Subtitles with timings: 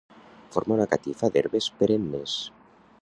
[0.55, 2.39] Forma una catifa d'herbes perennes.